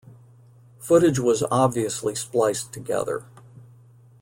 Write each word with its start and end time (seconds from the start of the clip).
Footage 0.79 1.19
was 1.19 1.43
obviously 1.51 2.15
spliced 2.15 2.73
together. 2.73 3.23